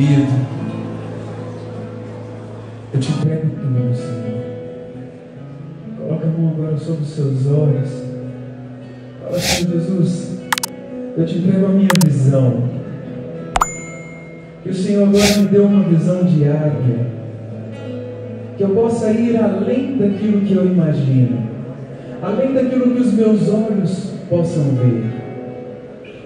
[0.00, 0.46] oprimido.
[2.92, 4.40] Eu te entrego tudo, Senhor.
[5.98, 7.90] Coloca a mão agora sobre os seus olhos.
[9.22, 10.40] Fala, Senhor Jesus,
[11.16, 12.70] eu te entrego a minha visão.
[14.62, 17.06] Que o Senhor agora me dê uma visão de águia.
[18.56, 21.50] Que eu possa ir além daquilo que eu imagino.
[22.22, 25.04] Além daquilo que os meus olhos possam ver.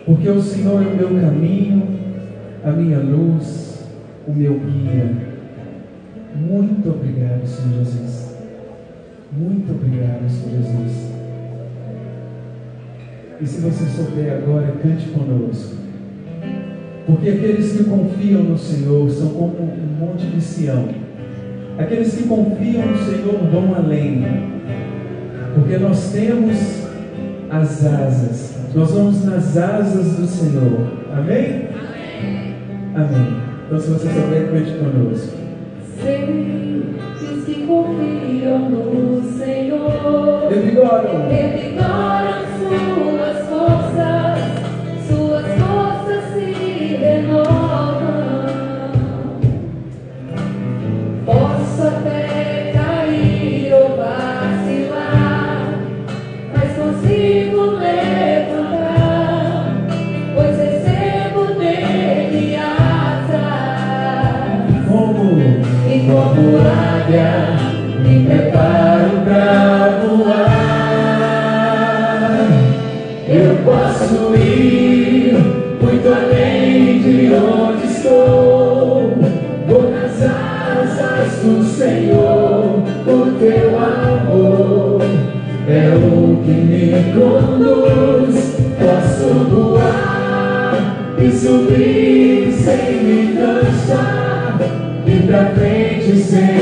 [0.06, 1.88] Porque o Senhor é o meu caminho,
[2.64, 3.63] a minha luz,
[4.26, 5.10] o meu guia.
[6.34, 8.36] Muito obrigado, Senhor Jesus.
[9.32, 11.14] Muito obrigado, Senhor Jesus.
[13.40, 15.76] E se você souber agora, cante conosco.
[17.06, 20.88] Porque aqueles que confiam no Senhor são como um monte de Sião.
[21.78, 24.24] Aqueles que confiam no Senhor vão além.
[25.54, 26.84] Porque nós temos
[27.50, 28.54] as asas.
[28.74, 30.92] Nós vamos nas asas do Senhor.
[31.12, 31.68] Amém?
[32.94, 33.53] Amém.
[33.74, 35.36] Então se você souber, cante conosco.
[37.20, 41.28] Os que confiam no Senhor Revigoram.
[41.28, 43.33] revigoram suas
[87.14, 88.56] conduz.
[88.78, 94.58] Posso voar e subir sem me cansar.
[95.06, 96.53] E pra frente sempre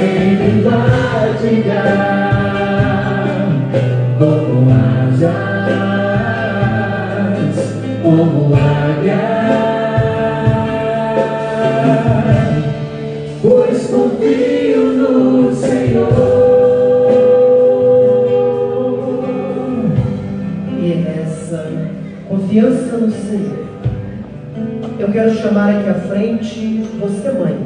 [25.42, 27.56] chamar aqui à frente você, mãe.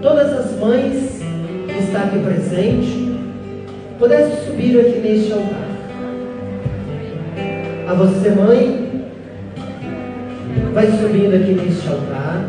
[0.00, 1.20] Todas as mães
[1.66, 2.88] que estão aqui presentes,
[3.98, 5.68] pudesse subir aqui neste altar.
[7.86, 9.04] A você, mãe,
[10.72, 12.48] vai subindo aqui neste altar.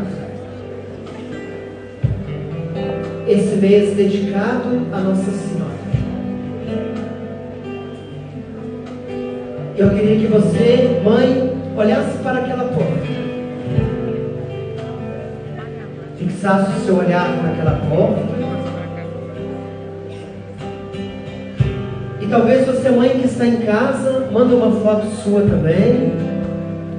[3.28, 5.72] Esse mês dedicado a Nossa Senhora.
[9.76, 11.51] Eu queria que você, mãe,
[16.42, 18.20] Fixasse o seu olhar naquela porta.
[22.20, 26.12] E talvez você, mãe que está em casa, manda uma foto sua também,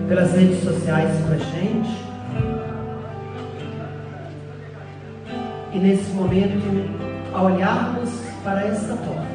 [0.07, 1.89] pelas redes sociais para gente.
[5.73, 6.63] E nesse momento,
[7.33, 8.11] ao olharmos
[8.45, 9.27] para essa porta,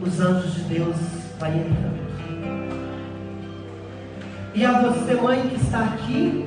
[0.00, 0.96] os anjos de Deus
[1.40, 2.02] vai entrando.
[4.54, 6.41] E a você, mãe que está aqui,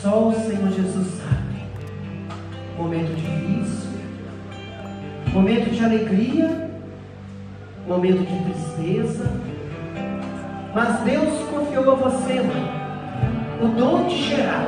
[0.00, 1.60] só o Senhor Jesus sabe.
[2.78, 3.90] Momento difícil,
[5.32, 6.70] momento de alegria,
[7.86, 9.30] momento de tristeza.
[10.74, 12.40] Mas Deus confiou a você,
[13.62, 14.66] o dom de gerar.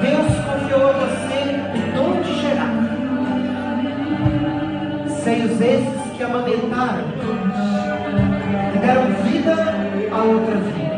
[0.00, 1.32] Deus confiou a você
[1.78, 2.92] o dom de gerar
[5.22, 7.04] seios esses que amamentaram,
[8.72, 9.54] que deram vida
[10.10, 10.91] a outra vida.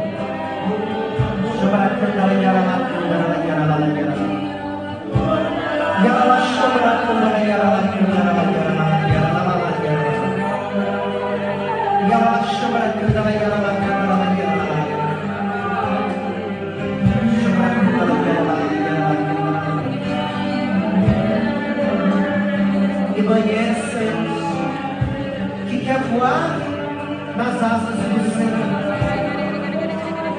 [27.37, 28.65] Nas asas do Senhor.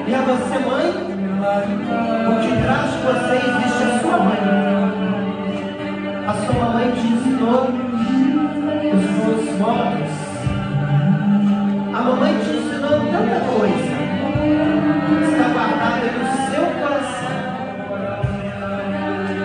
[0.08, 0.75] E a você, mãe,
[3.06, 4.42] você existe a sua mãe.
[6.26, 7.70] A sua mãe te ensinou
[8.94, 10.12] os bons modos.
[11.94, 13.94] A mamãe te ensinou tanta coisa.
[15.22, 17.36] Está guardada no seu coração.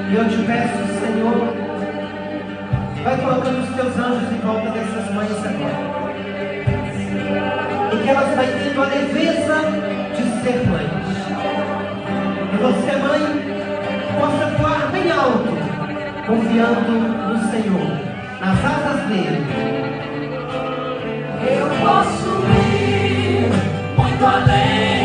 [0.10, 1.40] E eu te peço, Senhor,
[3.04, 5.92] vai colocando os teus anjos em volta dessas mães agora.
[8.08, 9.58] elas vai tendo a leveza
[10.16, 11.01] de ser mães.
[12.62, 13.22] Você, mãe,
[14.20, 15.50] possa voar bem alto,
[16.28, 17.92] confiando no Senhor,
[18.40, 19.48] nas asas dele.
[21.58, 22.30] Eu posso
[22.70, 23.50] ir
[23.98, 25.01] muito além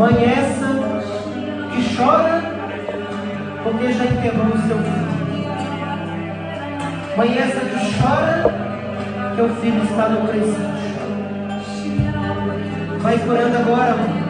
[0.00, 0.66] Mãe essa
[1.74, 2.40] que chora
[3.62, 5.10] porque já enterrou o seu filho.
[7.18, 8.50] Mãe essa que chora
[9.36, 10.70] que o filho está no presídio.
[13.02, 14.24] Vai curando agora, mãe.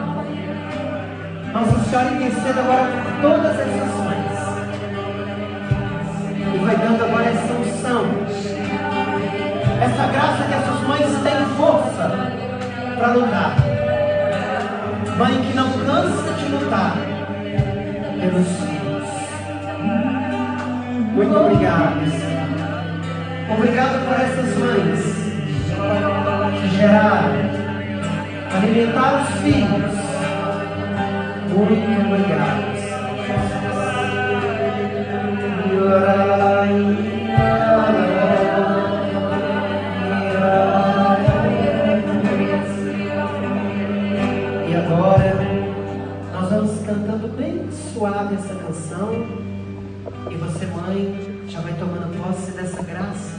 [1.53, 4.41] Nossa Senhora interceda agora por todas essas mães.
[6.53, 8.07] E vai dando agora essa unção.
[9.81, 12.11] Essa graça que essas mães têm força
[12.99, 13.60] para lutar.
[15.21, 16.97] Mãe que não cansa de lutar
[18.19, 19.05] pelos filhos.
[21.13, 23.55] Muito obrigado, Senhor.
[23.55, 25.01] Obrigado por essas mães
[26.59, 27.35] que geraram,
[28.57, 29.93] alimentaram os filhos.
[31.51, 32.71] Muito obrigado.
[35.67, 36.30] E
[48.01, 49.13] suave essa canção.
[50.31, 53.37] E você, mãe, já vai tomando posse dessa graça,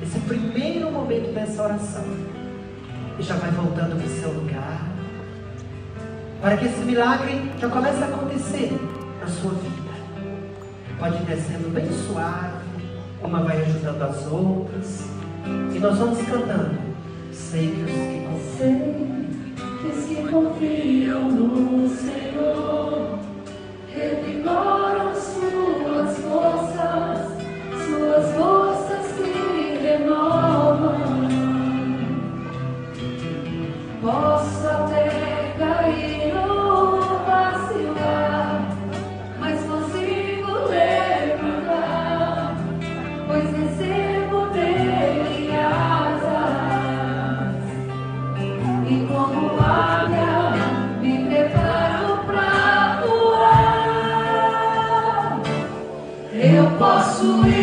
[0.00, 2.04] esse primeiro momento dessa oração.
[3.18, 4.86] E já vai voltando para o seu lugar.
[6.40, 8.78] Para que esse milagre já comece a acontecer
[9.20, 9.90] na sua vida.
[11.00, 12.64] Pode ir descendo bem suave,
[13.24, 15.04] uma vai ajudando as outras.
[15.74, 16.78] E nós vamos cantando.
[17.32, 18.46] Sei que os que confiam.
[18.56, 23.15] Sei que os que confiam no Senhor
[23.96, 25.55] revigoram suas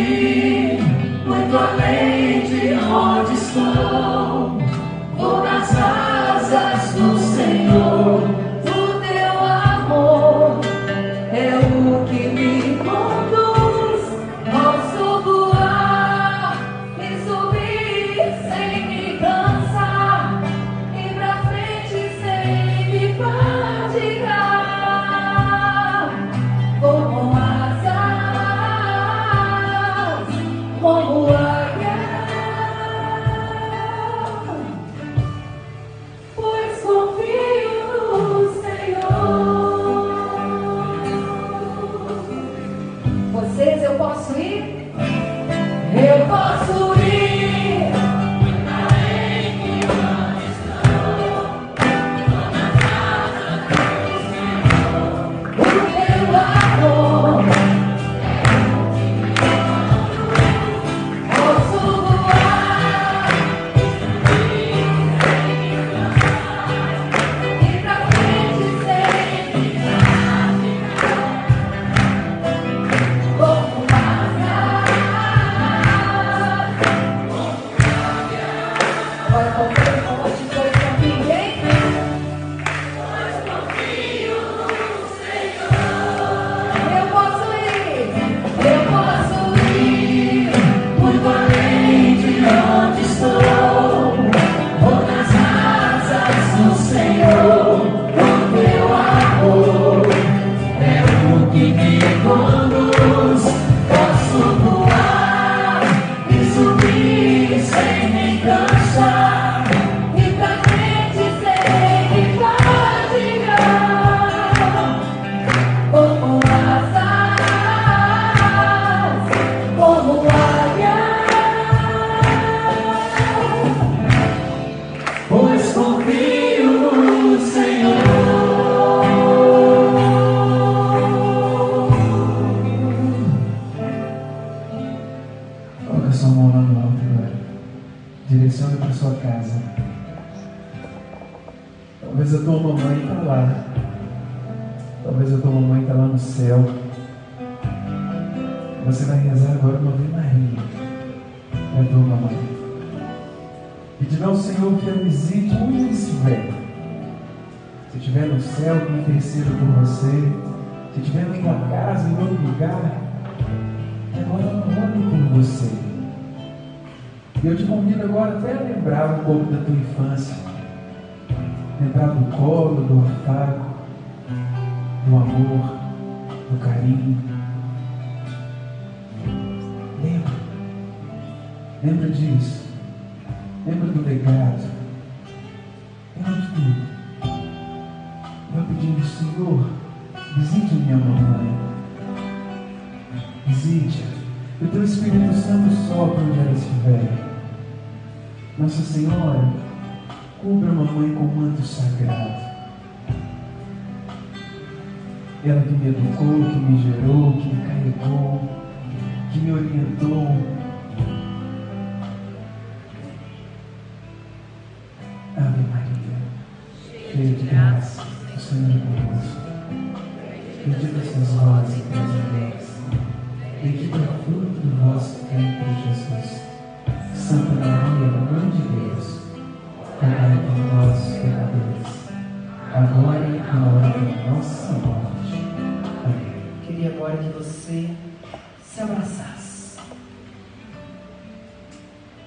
[0.04, 0.43] see.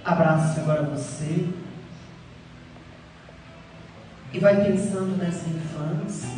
[0.07, 1.49] Abrace agora você.
[4.31, 6.29] E vai pensando nessa infância.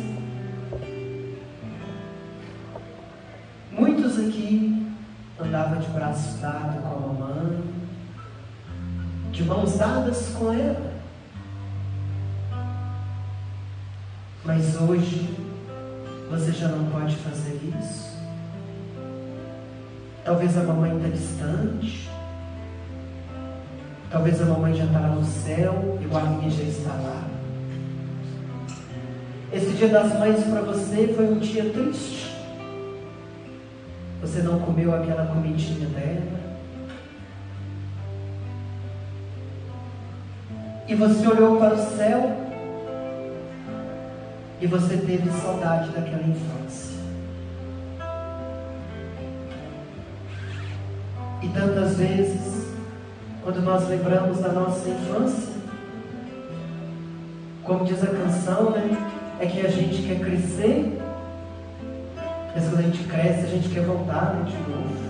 [3.70, 4.92] Muitos aqui
[5.38, 7.62] andavam de braço dado com a mamãe,
[9.30, 10.92] de mãos dadas com ela.
[14.44, 15.32] Mas hoje
[16.28, 18.18] você já não pode fazer isso.
[20.24, 22.19] Talvez a mamãe está distante.
[24.10, 27.24] Talvez a mamãe já está lá no céu e o Arminha já está lá.
[29.52, 32.34] Esse dia das mães para você foi um dia triste.
[34.20, 36.40] Você não comeu aquela comidinha dela.
[40.88, 42.36] E você olhou para o céu
[44.60, 46.98] e você teve saudade daquela infância.
[51.42, 52.59] E tantas vezes,
[53.42, 55.54] quando nós lembramos da nossa infância,
[57.64, 58.96] como diz a canção, né?
[59.38, 61.00] É que a gente quer crescer,
[62.54, 65.00] mas quando a gente cresce, a gente quer voltar né, de novo.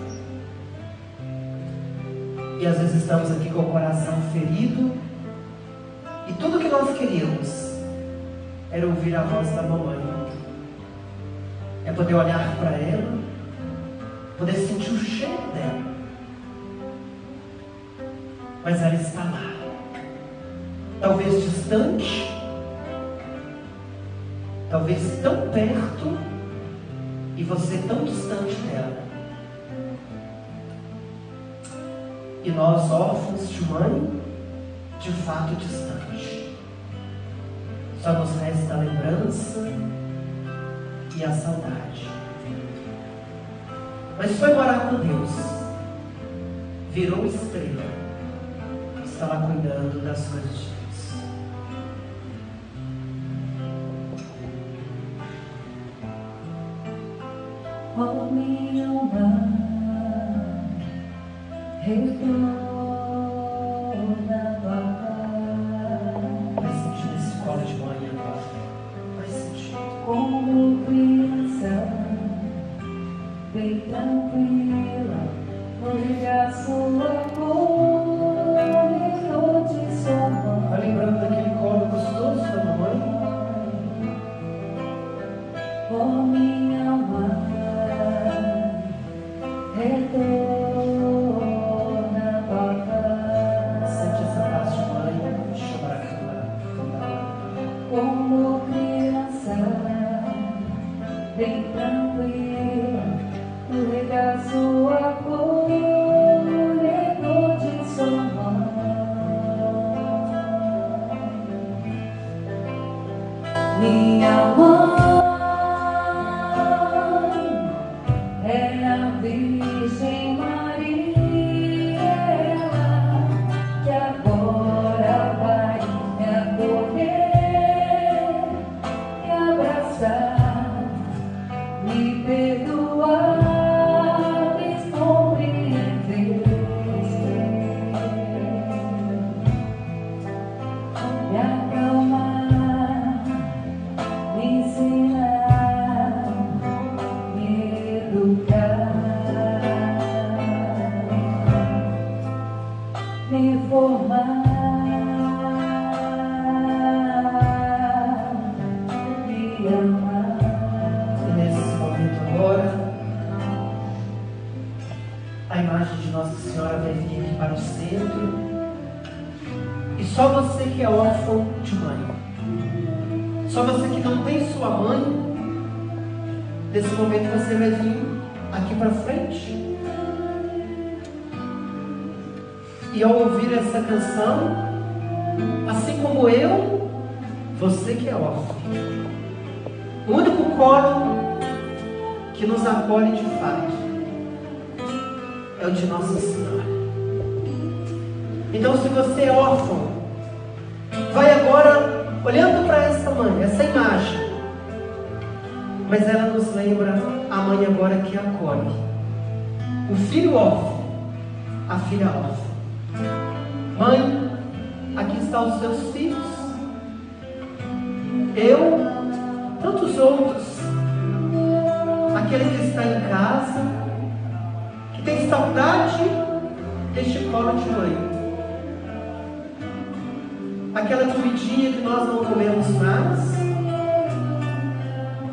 [2.60, 4.92] E às vezes estamos aqui com o coração ferido,
[6.28, 7.70] e tudo que nós queríamos
[8.70, 9.99] era ouvir a voz da mamãe.
[11.84, 13.18] É poder olhar para ela,
[14.38, 15.89] poder sentir o cheiro dela.
[18.70, 19.52] Mas ela está lá.
[21.00, 22.30] Talvez distante,
[24.70, 26.16] talvez tão perto,
[27.36, 29.02] e você tão distante dela.
[32.44, 34.22] E nós, órfãos de mãe,
[35.00, 36.56] de fato distante.
[38.00, 39.66] Só nos resta a lembrança
[41.16, 42.08] e a saudade.
[44.16, 45.30] Mas foi morar com Deus,
[46.92, 48.00] virou estrela,
[49.20, 51.14] está lá cuidando das coisas de Deus.
[57.98, 59.50] Ó minha alma,
[61.82, 62.59] retorna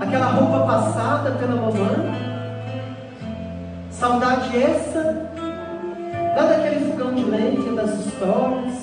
[0.08, 2.14] aquela roupa passada pela mamãe,
[3.92, 5.30] saudade essa,
[6.36, 8.74] lá daquele fogão de lenha das histórias.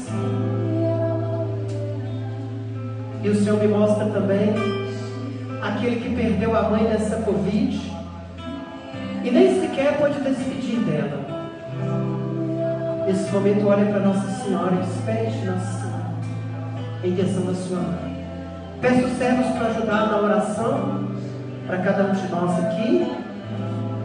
[3.22, 4.52] E o Senhor me mostra também
[5.62, 7.92] aquele que perdeu a mãe nessa Covid
[9.24, 11.24] e nem sequer pode despedir dela.
[13.06, 16.04] Nesse momento, olha para Nossa Senhora e espere Pede, Nossa Senhora,
[17.02, 18.14] em direção à sua mãe.
[18.82, 21.03] Peço servos para ajudar na oração
[21.66, 23.16] para cada um de nós aqui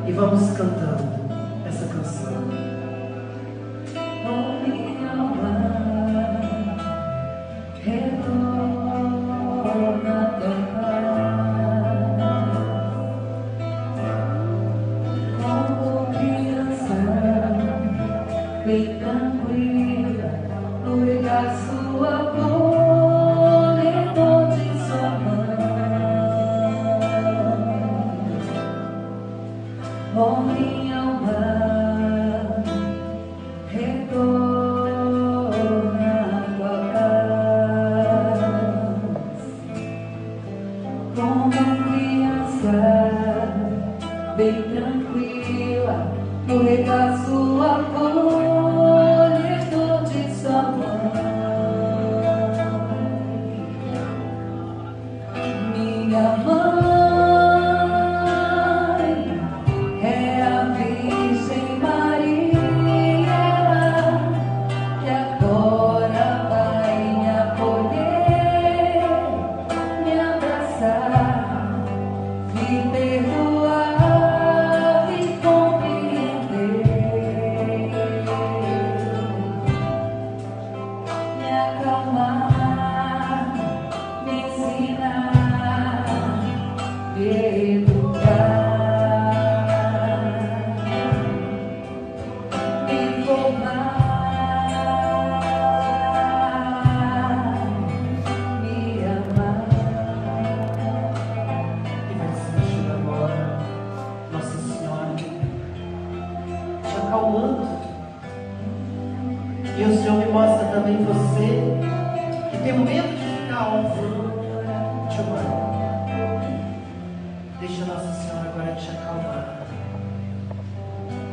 [0.08, 0.99] e vamos cantando.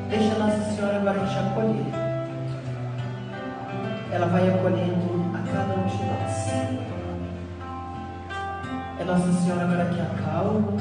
[0.08, 1.84] Deixa Nossa Senhora agora te acolher.
[4.12, 6.46] Ela vai acolhendo a cada um de nós.
[9.00, 10.72] É Nossa Senhora agora que acalma.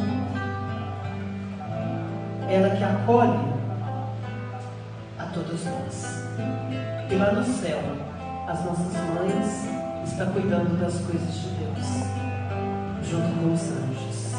[2.47, 3.53] Ela que acolhe
[5.17, 6.23] a todos nós.
[7.09, 7.79] E lá no céu,
[8.47, 9.67] as nossas mães
[10.05, 11.87] estão cuidando das coisas de Deus,
[13.03, 14.35] junto com os anjos.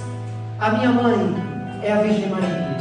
[0.61, 1.35] A minha mãe
[1.83, 2.76] é a Virgem Maria.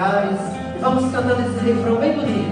[0.00, 2.47] E vamos cantando esse refrão bem bonito.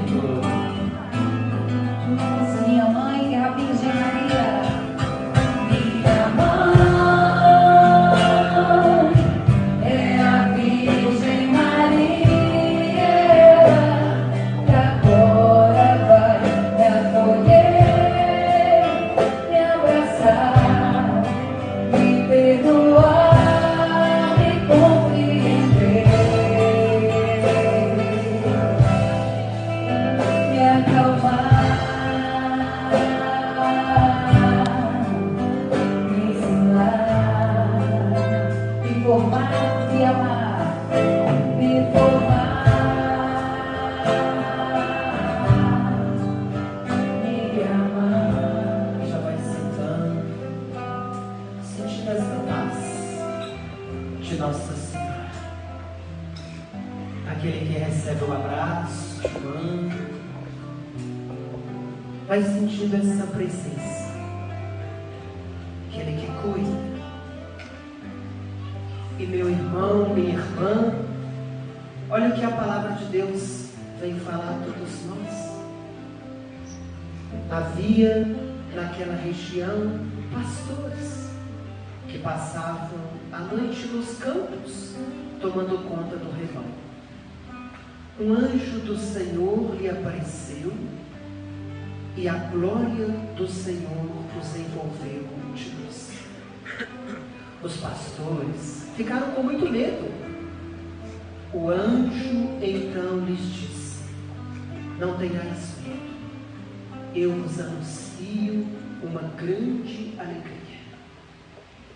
[109.16, 110.79] Uma grande alegria,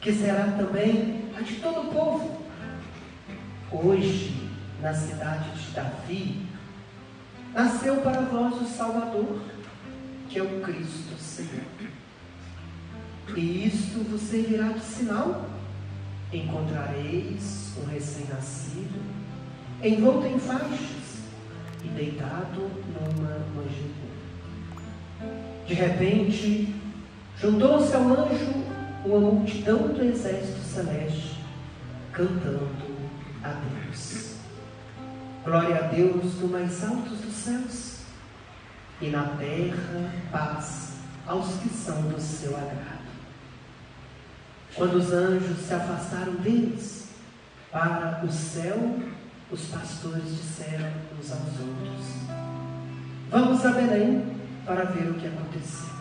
[0.00, 2.40] que será também a de todo o povo.
[3.70, 4.48] Hoje,
[4.80, 6.46] na cidade de Davi,
[7.52, 9.42] nasceu para vós o Salvador,
[10.30, 11.66] que é o Cristo Senhor.
[13.37, 15.46] E isto vos servirá de sinal:
[16.33, 18.98] encontrareis um recém-nascido,
[19.83, 21.20] envolto em faixas
[21.85, 24.00] e deitado numa manjedoura.
[25.66, 26.80] De repente,
[27.40, 28.53] juntou-se ao anjo
[29.05, 31.42] uma multidão do exército celeste,
[32.12, 32.68] cantando
[33.42, 34.35] a Deus.
[35.42, 38.00] Glória a Deus no mais altos dos céus,
[39.00, 43.00] e na terra paz aos que são do seu agrado.
[44.74, 47.09] Quando os anjos se afastaram deles
[47.72, 48.98] para o céu,
[49.50, 52.07] os pastores disseram uns aos outros:
[53.31, 56.00] Vamos a Belém para ver o que aconteceu.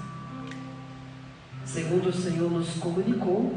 [1.72, 3.54] Segundo o Senhor nos comunicou,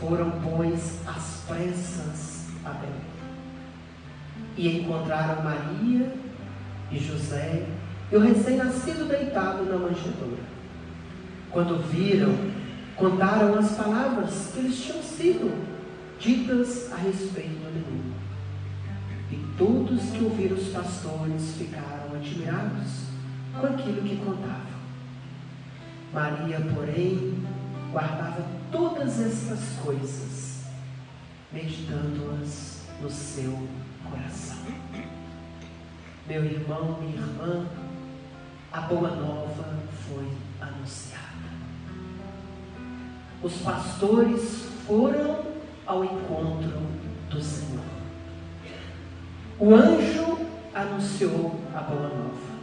[0.00, 2.94] foram, pois, às pressas a Belém.
[4.56, 6.10] E encontraram Maria
[6.90, 7.66] e José
[8.10, 10.42] e o recém-nascido deitado na manjedoura.
[11.50, 12.34] Quando viram,
[12.96, 15.68] contaram as palavras que lhes tinham sido
[16.18, 18.14] ditas a respeito do menino.
[19.30, 23.02] E todos que ouviram os pastores ficaram admirados
[23.52, 24.67] com aquilo que contavam.
[26.12, 27.44] Maria, porém,
[27.92, 30.64] guardava todas estas coisas,
[31.52, 33.68] meditando-as no seu
[34.08, 34.56] coração.
[36.26, 37.66] Meu irmão, minha irmã,
[38.72, 40.28] a boa nova foi
[40.60, 41.26] anunciada.
[43.42, 45.44] Os pastores foram
[45.86, 46.80] ao encontro
[47.30, 47.84] do Senhor.
[49.58, 50.38] O anjo
[50.74, 52.58] anunciou a boa nova.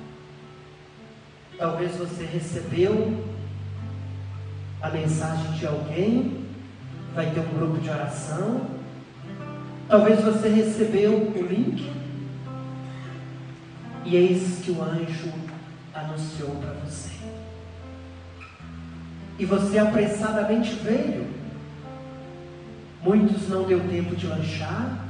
[1.57, 3.34] Talvez você recebeu
[4.81, 6.45] a mensagem de alguém,
[7.13, 8.67] vai ter um grupo de oração.
[9.87, 11.91] Talvez você recebeu o link.
[14.03, 15.31] E eis que o anjo
[15.93, 17.15] anunciou para você.
[19.39, 21.27] E você apressadamente veio.
[23.01, 25.05] Muitos não deu tempo de lanchar,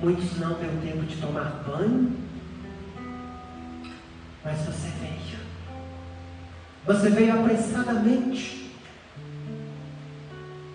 [0.00, 2.16] muitos não deu tempo de tomar banho,
[4.42, 5.41] mas você veio.
[6.84, 8.62] Você veio apressadamente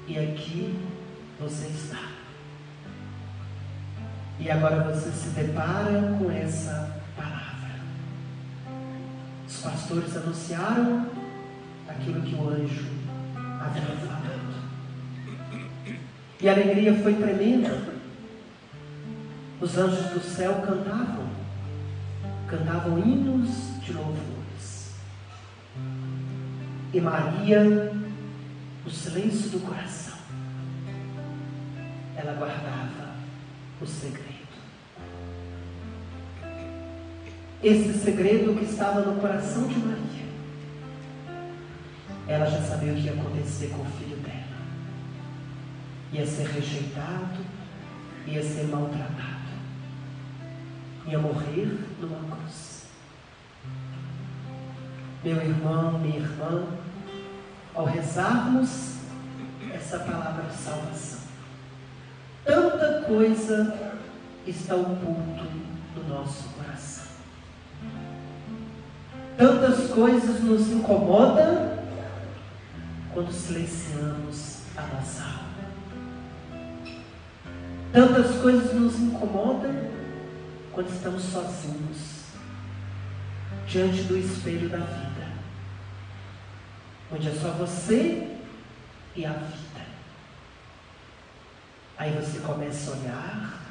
[0.07, 0.73] E aqui
[1.37, 1.99] você está.
[4.39, 7.81] E agora você se depara com essa palavra.
[9.45, 11.07] Os pastores anunciaram
[11.89, 12.85] aquilo que o anjo
[13.59, 14.27] havia falado.
[16.39, 17.97] E a alegria foi tremenda.
[19.59, 21.27] Os anjos do céu cantavam,
[22.47, 24.46] cantavam hinos de louvores.
[26.93, 27.91] E Maria,
[28.85, 30.17] no silêncio do coração,
[32.15, 33.15] ela guardava
[33.81, 34.27] o segredo.
[37.61, 40.27] Esse segredo que estava no coração de Maria,
[42.27, 44.37] ela já sabia o que ia acontecer com o filho dela.
[46.13, 47.39] Ia ser rejeitado,
[48.25, 49.49] ia ser maltratado,
[51.05, 52.76] ia morrer numa cruz.
[55.23, 56.67] Meu irmão, minha irmã,
[57.73, 58.97] ao rezarmos
[59.73, 61.19] essa palavra de salvação,
[62.45, 63.97] tanta coisa
[64.45, 65.43] está oculto
[65.95, 67.07] no nosso coração.
[69.37, 71.77] Tantas coisas nos incomodam
[73.13, 75.47] quando silenciamos a nossa alma.
[77.91, 79.73] Tantas coisas nos incomodam
[80.71, 82.16] quando estamos sozinhos
[83.67, 85.27] diante do espelho da vida,
[87.11, 88.37] onde é só você
[89.15, 89.85] e a vida.
[91.97, 93.61] Aí você começa a olhar,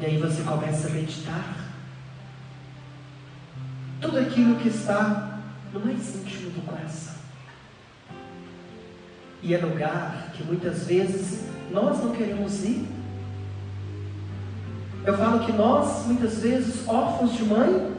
[0.00, 1.54] e aí você começa a meditar
[4.00, 5.40] tudo aquilo que está
[5.72, 7.14] no mais íntimo do coração.
[9.42, 12.88] E é lugar que muitas vezes nós não queremos ir.
[15.04, 17.93] Eu falo que nós, muitas vezes, órfãos de mãe,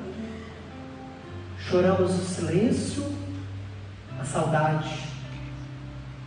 [1.70, 3.04] choramos o silêncio,
[4.20, 5.06] a saudade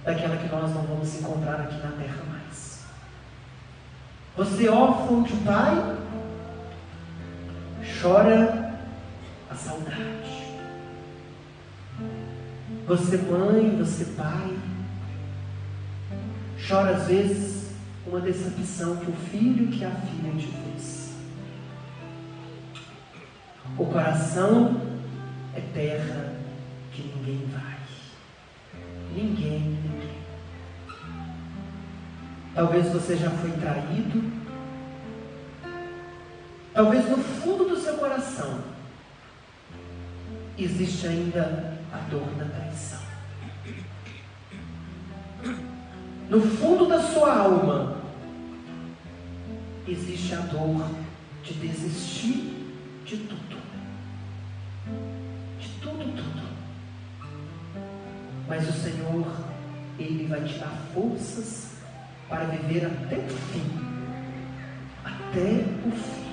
[0.05, 2.85] daquela que nós não vamos encontrar aqui na terra mais.
[4.37, 5.97] Você, órfão de pai,
[8.01, 8.81] chora
[9.51, 10.57] a saudade.
[12.87, 14.59] Você, mãe, você, pai,
[16.67, 17.69] chora às vezes
[18.07, 21.13] uma decepção que o filho que a filha te fez.
[23.77, 24.88] O coração
[25.59, 26.35] é terra
[26.93, 27.79] que ninguém vai.
[29.13, 30.19] Ninguém, ninguém.
[32.55, 34.39] Talvez você já foi traído.
[36.73, 38.63] Talvez no fundo do seu coração
[40.57, 43.01] existe ainda a dor da traição.
[46.29, 47.97] No fundo da sua alma
[49.87, 50.89] existe a dor
[51.43, 52.55] de desistir
[53.05, 53.58] de tudo.
[58.49, 59.27] Mas o Senhor,
[59.99, 61.73] Ele vai te dar forças
[62.29, 63.89] para viver até o fim.
[65.05, 66.29] Até o fim.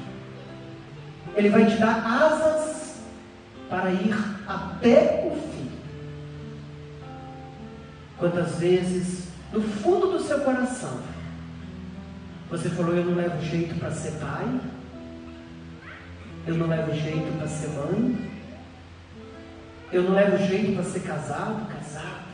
[1.35, 2.95] Ele vai te dar asas
[3.69, 4.15] para ir
[4.47, 5.71] até o fim.
[8.17, 10.99] Quantas vezes, no fundo do seu coração,
[12.49, 14.61] você falou: Eu não levo jeito para ser pai,
[16.47, 18.34] eu não levo jeito para ser mãe,
[19.95, 22.25] eu não levo jeito para ser casado, casada,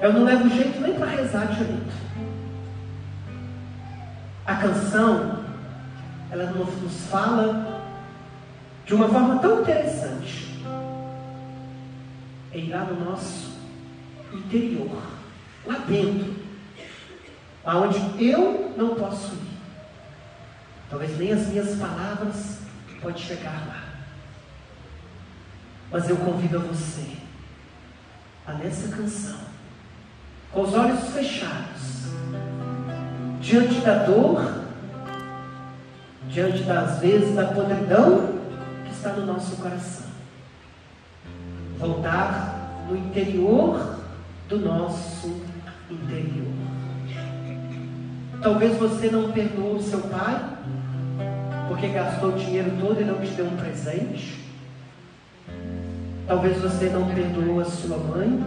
[0.00, 1.92] eu não levo jeito nem para rezar direito.
[4.46, 5.44] A canção,
[6.30, 7.82] ela nos fala
[8.86, 10.64] de uma forma tão interessante.
[12.52, 13.58] É ir lá no nosso
[14.32, 15.02] interior,
[15.66, 16.34] lá dentro,
[17.66, 19.58] aonde eu não posso ir.
[20.88, 22.60] Talvez nem as minhas palavras
[23.02, 23.87] podem chegar lá.
[25.90, 27.18] Mas eu convido a você
[28.46, 29.36] a nessa canção,
[30.50, 32.08] com os olhos fechados,
[33.40, 34.64] diante da dor,
[36.30, 38.38] diante das vezes da podridão
[38.86, 40.06] que está no nosso coração,
[41.78, 43.98] voltar no interior
[44.48, 45.42] do nosso
[45.90, 46.48] interior.
[48.42, 50.42] Talvez você não perdoou o seu pai,
[51.68, 54.47] porque gastou o dinheiro todo e não te deu um presente.
[56.28, 58.44] Talvez você não perdoou a sua mãe.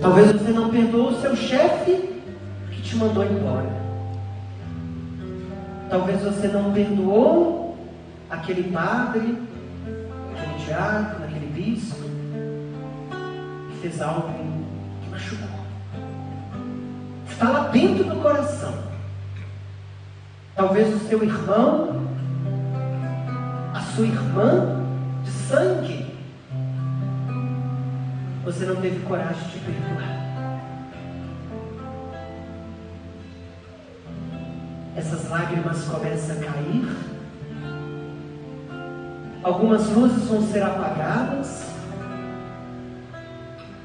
[0.00, 2.22] Talvez você não perdoou o seu chefe
[2.70, 3.68] que te mandou embora.
[5.90, 7.76] Talvez você não perdoou
[8.30, 9.36] aquele padre,
[10.32, 12.04] aquele diácono, aquele bispo
[13.68, 14.28] que fez algo
[15.02, 15.48] que machucou.
[17.28, 18.74] Está lá dentro do coração.
[20.54, 22.06] Talvez o seu irmão,
[23.74, 24.79] a sua irmã
[25.30, 26.14] sangue,
[28.44, 30.20] você não teve coragem de perdoar.
[34.96, 36.96] Essas lágrimas começam a cair.
[39.42, 41.64] Algumas luzes vão ser apagadas.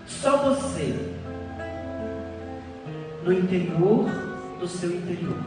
[0.07, 1.15] Só você,
[3.23, 4.09] no interior
[4.59, 5.37] do seu interior.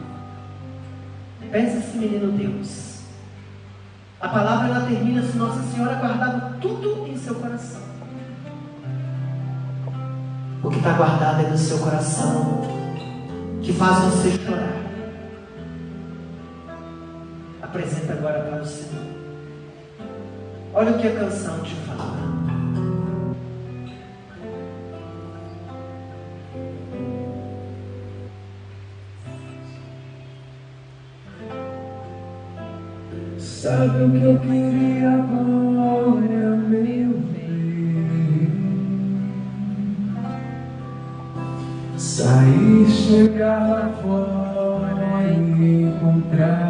[1.51, 2.98] Peça esse menino Deus.
[4.21, 7.81] A palavra ela termina se Nossa Senhora guardava tudo em seu coração.
[10.61, 12.61] O que está guardado é no seu coração,
[13.61, 14.73] que faz você chorar.
[17.61, 19.05] Apresenta agora para o Senhor.
[20.73, 22.38] Olha o que a canção te fala.
[33.69, 38.49] Sabe o que eu queria agora, meu bem?
[41.95, 46.68] Sair, chegar lá fora e encontrar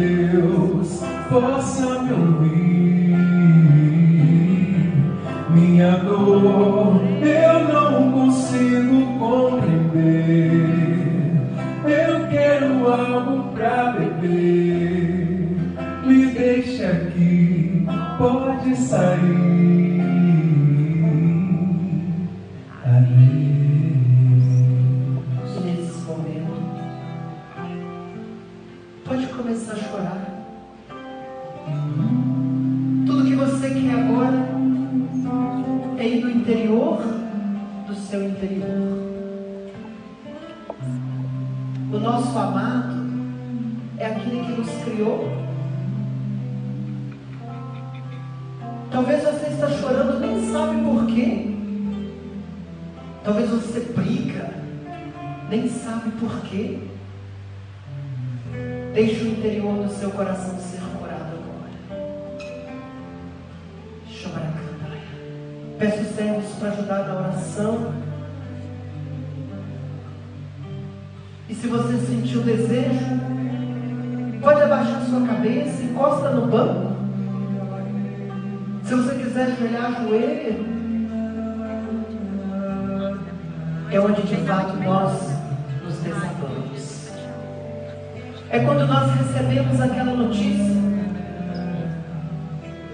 [0.00, 2.89] Deus possa me ouvir.
[67.40, 67.92] Ajudar na oração.
[71.48, 73.20] E se você sentir o desejo,
[74.40, 76.90] pode abaixar sua cabeça, encosta no banco.
[78.84, 80.70] Se você quiser ajoelhar, ajoelha.
[83.92, 85.12] É onde de fato nós
[85.82, 87.10] nos desabamos.
[88.48, 90.80] É quando nós recebemos aquela notícia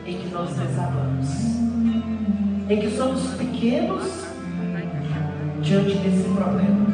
[0.06, 1.56] em que nós desabamos.
[2.68, 4.25] Em que somos pequenos
[5.66, 6.86] diante desse problema.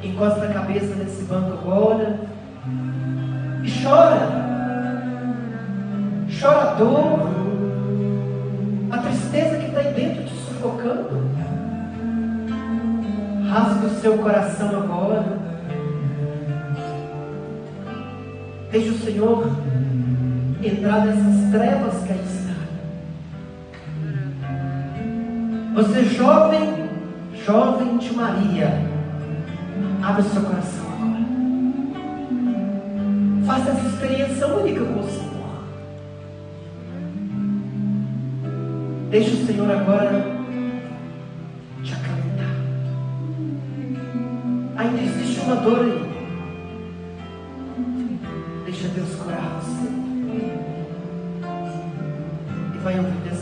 [0.00, 2.20] Encosta a cabeça nesse banco agora
[3.64, 4.44] e chora.
[6.40, 7.30] Chora a dor,
[8.92, 11.24] a tristeza que está aí dentro te sufocando.
[13.48, 15.24] Rasga o seu coração agora.
[18.70, 19.48] Deixe o Senhor
[20.62, 22.33] entrar nessas trevas que aí
[25.74, 26.88] Você jovem,
[27.44, 28.80] jovem de Maria,
[30.00, 31.24] abre seu coração agora.
[33.44, 35.34] Faça essa experiência única com o Senhor.
[39.10, 40.24] Deixa o Senhor agora
[41.82, 42.54] te acalentar.
[44.76, 46.14] Ainda existe uma dor aí.
[48.64, 49.88] Deixa Deus curar você.
[52.74, 53.33] E vai ouvir Deus.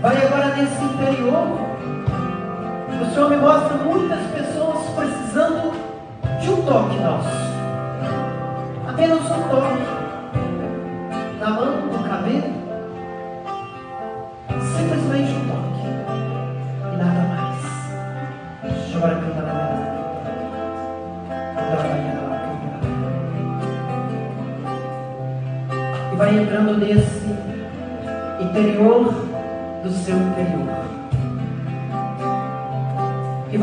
[0.00, 1.58] Vai agora nesse interior.
[3.02, 5.72] O Senhor me mostra muitas pessoas precisando
[6.40, 6.96] de um toque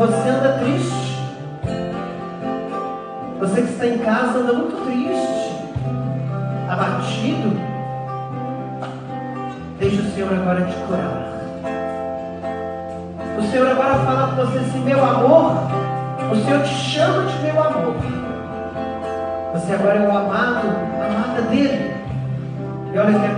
[0.06, 1.14] você anda triste.
[3.40, 5.54] Você que está em casa anda muito triste,
[6.68, 7.56] abatido.
[9.78, 11.24] Deixa o Senhor agora te curar.
[13.38, 15.52] O Senhor agora fala com você assim, meu amor,
[16.30, 17.94] o Senhor te chama de meu amor.
[19.54, 20.68] Você agora é o amado,
[21.02, 21.94] amada dele.
[22.92, 23.33] E olha que é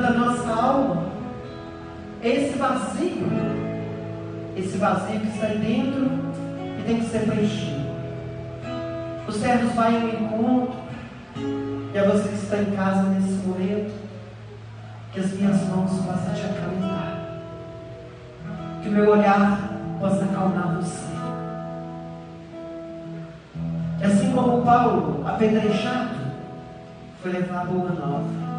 [0.00, 1.02] limpando a nossa alma.
[2.22, 3.26] Esse vazio,
[4.56, 6.10] esse vazio que está aí dentro
[6.78, 7.90] e tem que ser preenchido.
[9.26, 10.80] Os servos vai ao encontro,
[11.92, 13.92] e a você que está em casa nesse momento,
[15.12, 17.40] que as minhas mãos possam te acalmar,
[18.82, 21.10] que o meu olhar possa acalmar você.
[24.00, 26.16] E assim como Paulo, apedrejado,
[27.22, 28.49] foi levar a boa nova,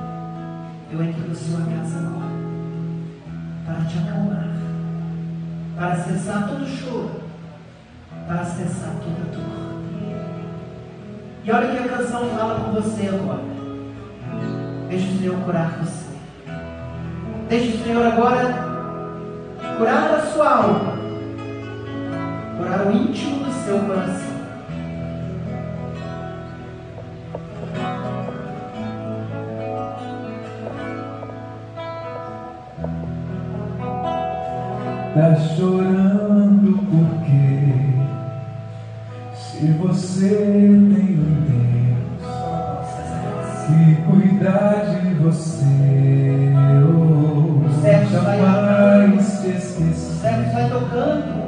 [0.92, 2.32] eu entro na sua casa agora
[3.66, 4.50] para te acalmar,
[5.76, 7.22] para cessar todo choro,
[8.28, 9.72] para cessar toda dor.
[11.44, 13.44] E olha o que a canção fala com você agora.
[14.90, 16.12] Deixa o Senhor curar você.
[17.48, 18.72] Deixa o Senhor agora
[19.78, 20.94] curar a sua alma,
[22.58, 24.31] curar o íntimo do seu coração.
[35.14, 37.74] Tá chorando porque
[39.36, 42.24] se você tem um Deus
[43.68, 46.54] que cuidar de você,
[46.88, 47.62] oh,
[48.10, 50.14] jamais te esquecer.
[50.22, 51.42] servo vai tocando.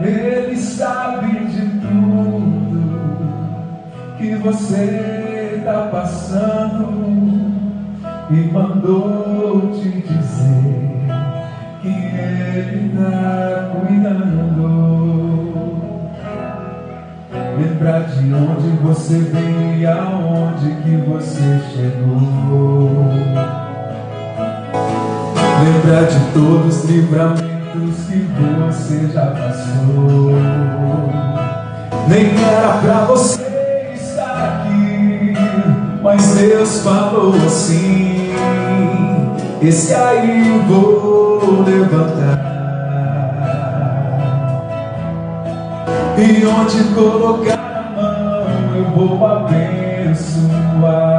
[0.00, 2.82] Ele sabe de tudo
[4.16, 6.86] que você está passando
[8.30, 9.21] e mandou
[12.54, 14.72] ele está cuidando.
[17.58, 22.90] Lembrar de onde você veio e aonde que você chegou.
[25.64, 28.26] Lembrar de todos os livramentos que
[28.58, 30.32] você já passou.
[32.08, 33.40] Nem era pra você
[33.94, 35.34] estar aqui,
[36.02, 38.21] mas Deus falou assim:
[39.64, 42.52] Esse aí eu vou levantar.
[46.18, 51.11] E onde colocar a mão eu vou abençoar.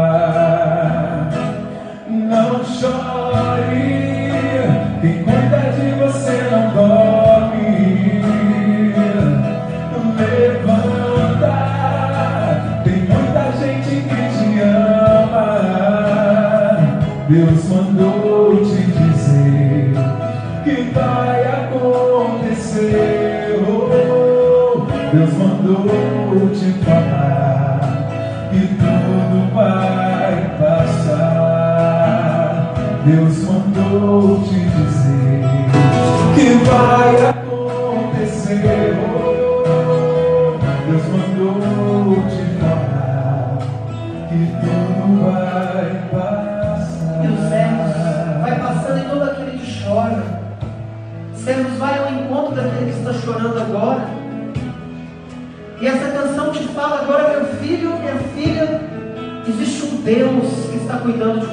[61.03, 61.52] Cuidando de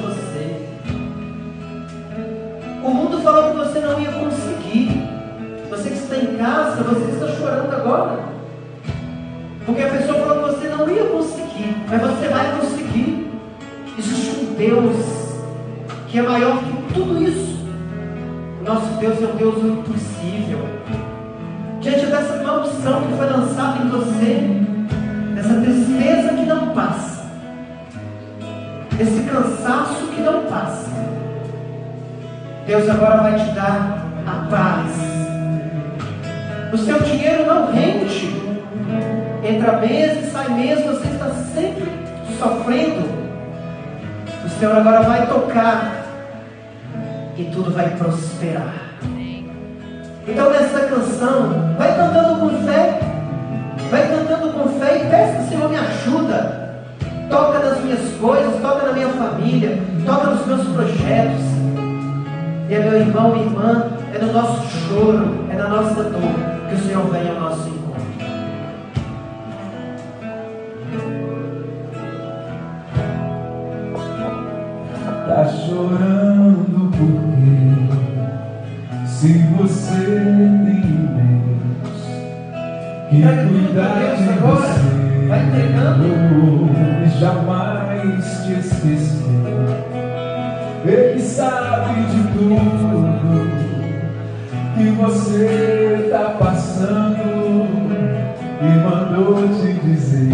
[45.51, 46.05] tocar
[47.37, 48.73] e tudo vai prosperar.
[50.27, 52.99] Então nessa canção, vai cantando com fé,
[53.89, 56.61] vai cantando com fé e peça, Senhor, me ajuda.
[57.29, 61.41] Toca nas minhas coisas, toca na minha família, toca nos meus projetos.
[62.69, 63.80] E é meu irmão, minha irmã,
[90.83, 93.51] Ele sabe de tudo
[94.75, 97.17] que você tá passando
[98.61, 100.31] e mandou te dizer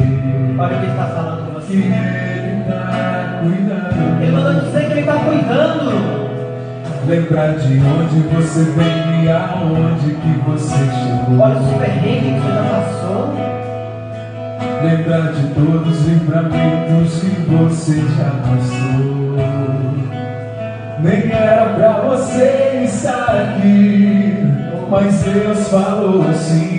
[0.58, 1.74] Olha o que ele está falando com que você.
[1.78, 4.22] ele tá cuidando.
[4.22, 6.28] Ele mandou dizer que ele está cuidando.
[7.08, 11.40] Lembrar de onde você vem e aonde que você chegou.
[11.40, 13.34] Olha os perrengues que você já passou.
[14.84, 19.87] Lembrar de todos os livramentos que você já passou.
[21.00, 24.46] Nem era pra você estar aqui,
[24.90, 26.76] mas Deus falou assim.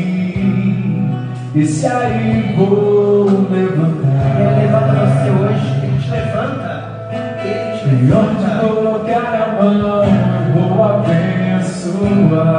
[1.54, 4.58] Esse aí vou Ele levantar.
[4.58, 5.68] levanta você hoje.
[5.82, 6.72] Ele te levanta.
[7.10, 8.66] Ele te E onde levanta.
[8.66, 12.57] colocar a mão, eu vou abençoar.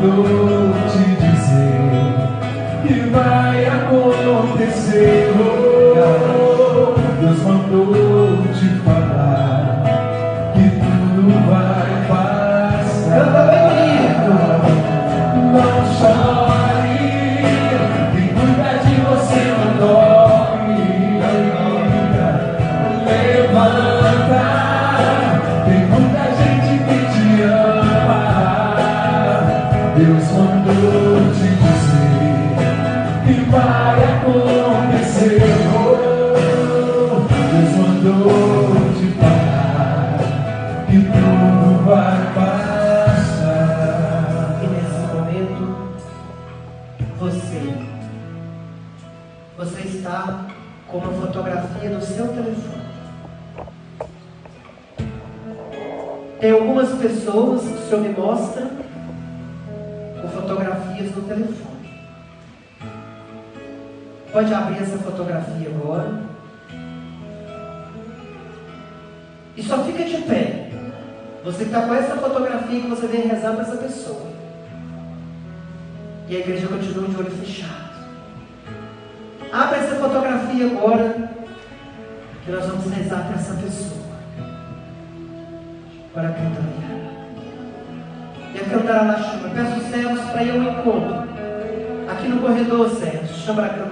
[0.00, 0.29] Deus
[57.90, 58.70] Senhor me mostra
[60.22, 61.90] com fotografias no telefone.
[64.32, 66.22] Pode abrir essa fotografia agora.
[69.56, 70.70] E só fica de pé.
[71.44, 74.28] Você está com essa fotografia que você vem rezar para essa pessoa.
[76.28, 77.90] E a igreja continua de olho fechado.
[79.52, 81.32] Abre essa fotografia agora.
[82.44, 84.00] Que nós vamos rezar para essa pessoa.
[86.14, 86.69] Para cantar.
[88.70, 89.48] A cantar lá chama.
[89.52, 91.24] Peço servos para ir ao encontro.
[92.08, 93.30] Aqui no corredor, servos.
[93.44, 93.90] Chama a cantar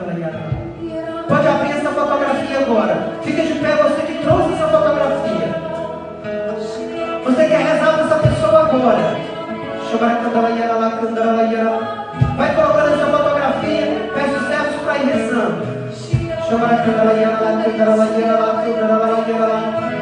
[1.27, 3.13] Pode abrir essa fotografia agora.
[3.25, 5.49] Fica de pé você que trouxe essa fotografia.
[7.25, 9.17] Você quer rezar para essa pessoa agora?
[9.91, 12.13] Shabarakandalaiara lá, kandalaiara lá.
[12.37, 15.79] Vai colocando essa fotografia, peço servos para ir rezando.
[16.51, 17.99] Lá, kandalaiara lá, kandalaiara lá.
[17.99, 18.29] Servos ao encontro.
[18.29, 19.98] Shabarakandalaiara lá, kandalaiara lá,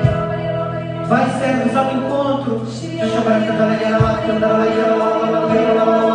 [3.47, 6.07] kandalaiara lá, kandalaiara lá.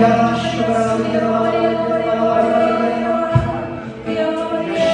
[0.00, 3.30] Yara lá, shabarakandalaiara lá, kandalaiara lá, kandalaiara lá.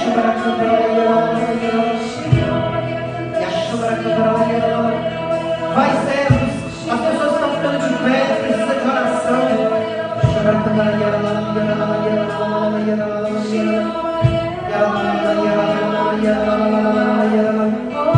[0.02, 2.72] Shabarakandalaiara lá, kandalaiara lá.
[3.32, 3.92] E a chama
[5.74, 6.54] Vai, servos,
[6.90, 9.42] as pessoas estão ficando de pé, precisa de oração.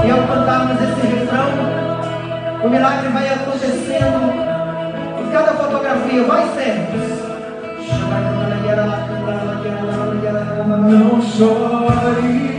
[0.05, 1.49] E ao cantarmos esse refrão,
[2.63, 4.33] o milagre vai acontecendo
[5.21, 6.23] em cada fotografia.
[6.25, 7.25] Vai, servos.
[10.91, 12.54] Não chore,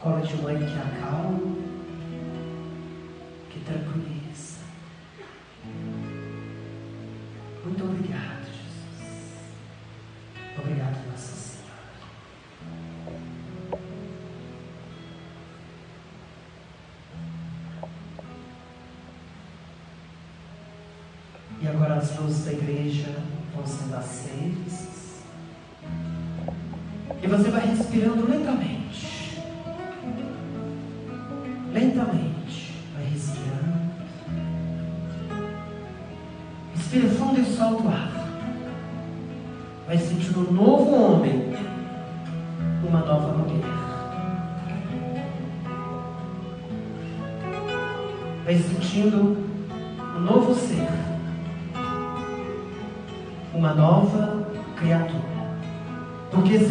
[0.00, 1.56] Colo de mãe que acalma,
[3.50, 4.60] que tranquiliza.
[7.64, 8.84] Muito obrigado, Jesus.
[10.56, 11.68] Obrigado, Nossa Senhora.
[21.60, 23.16] E agora as luzes da igreja
[23.52, 24.67] vão sendo aceitas.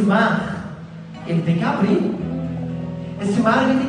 [0.08, 0.66] mar,
[1.28, 2.16] ele tem que abrir.
[3.22, 3.87] Esse mar ele tem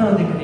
[0.00, 0.39] 하나님께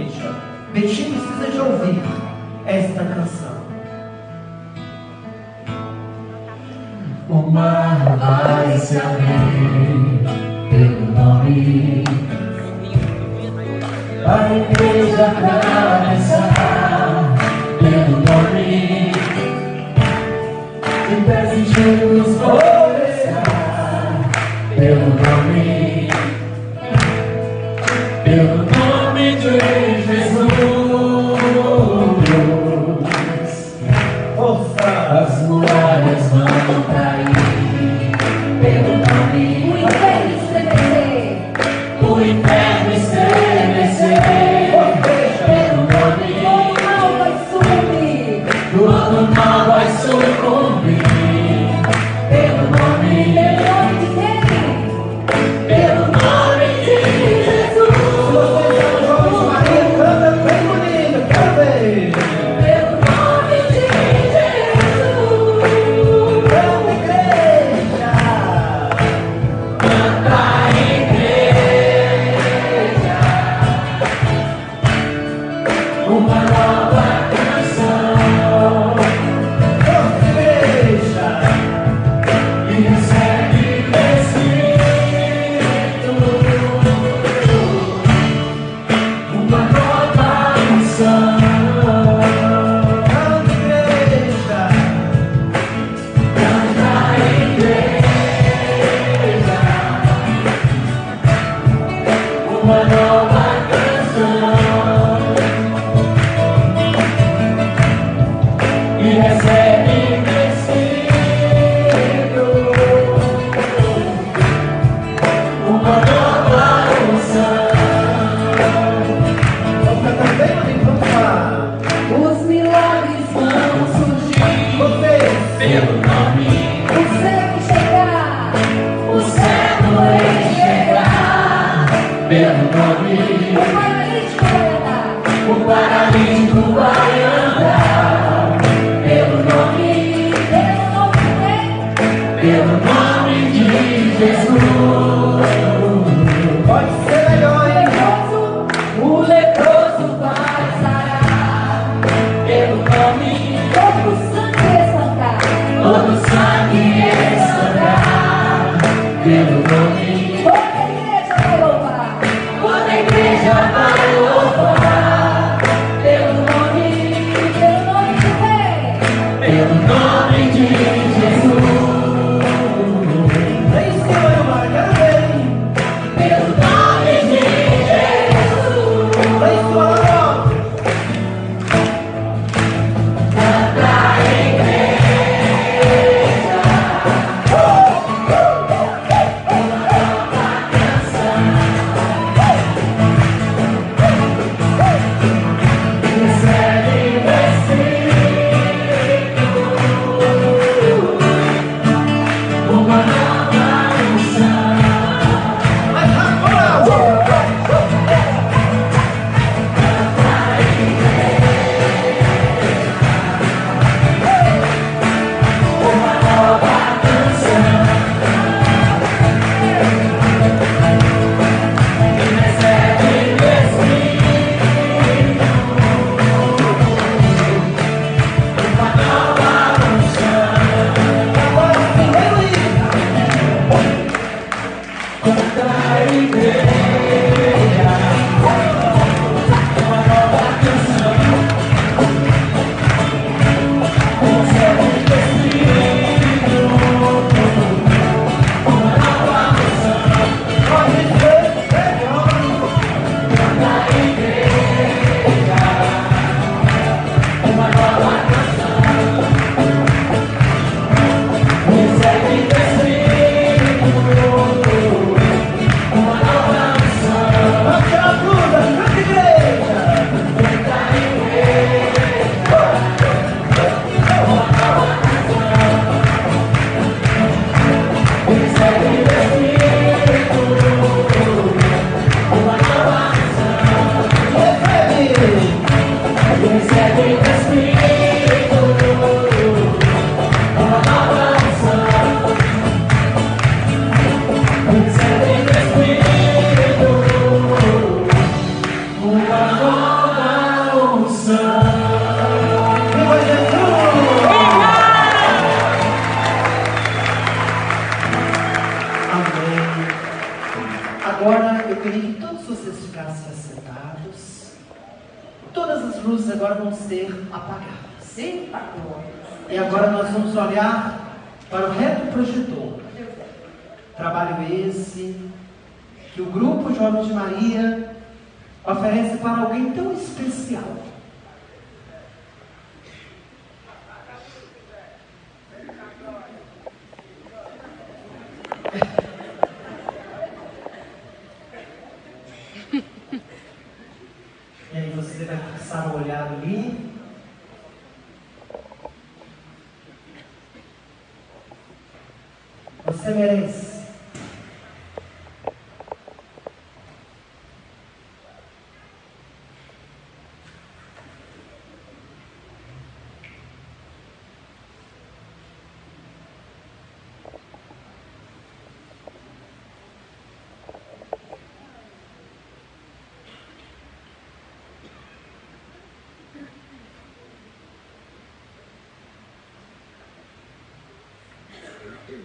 [382.06, 382.22] Quer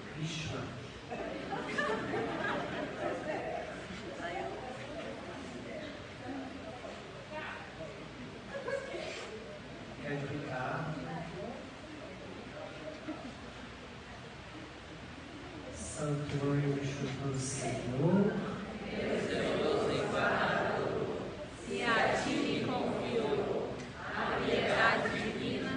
[10.19, 10.93] ficar?
[15.73, 18.33] Santo anjo do Senhor.
[21.67, 25.73] Se a ti me confiou a piedade divina,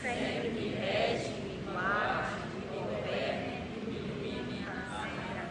[0.00, 5.44] sempre me rege, me guarde, me governe, me ilumine a sempre.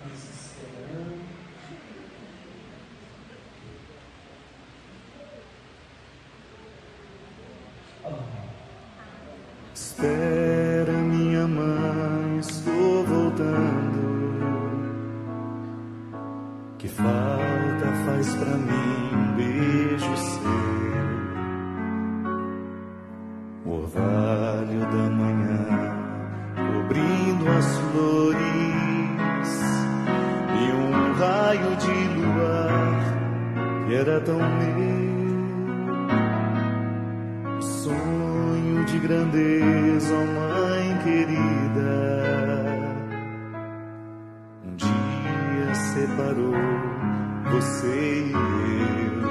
[0.00, 1.28] Nós esperamos.
[9.98, 13.98] Espera, minha mãe, estou voltando.
[16.78, 20.50] Que falta faz pra mim um beijo seu?
[23.66, 25.66] O orvalho da manhã
[26.54, 28.38] cobrindo as flores
[30.54, 33.02] e um raio de luar
[33.84, 34.97] que era tão meu.
[47.50, 49.28] Você e eu.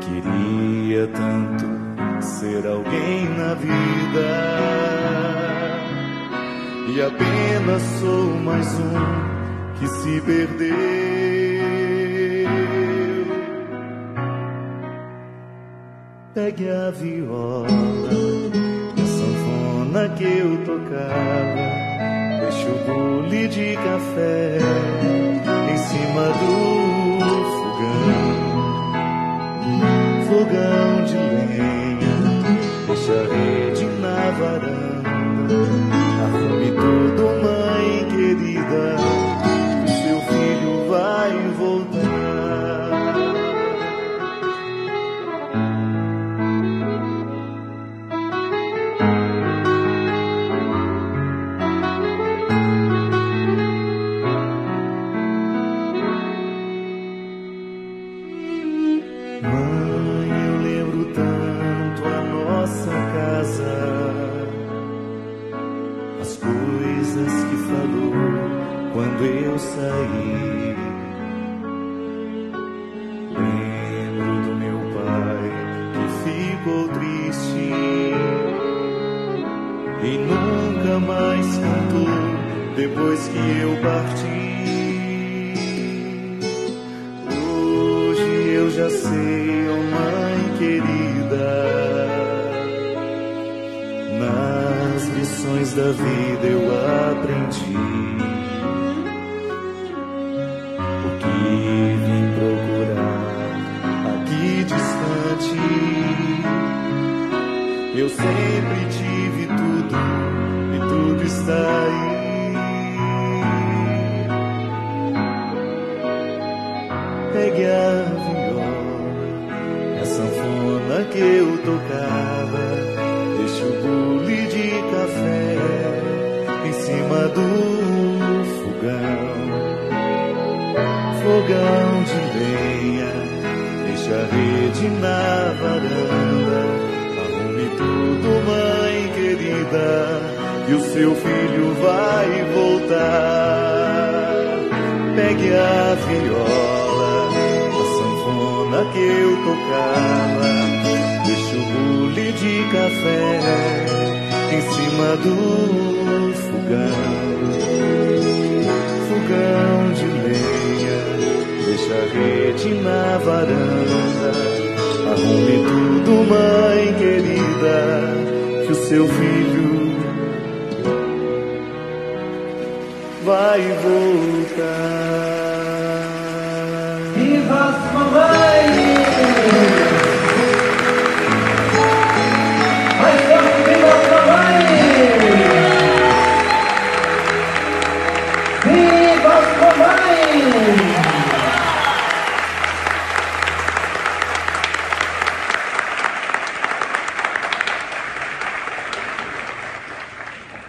[0.00, 1.66] Queria tanto
[2.22, 4.52] ser alguém na vida.
[6.94, 10.76] E apenas sou mais um que se perdeu.
[16.34, 17.66] Pegue a viola,
[18.96, 21.51] a sanfona que eu tocava.
[23.32, 24.91] De café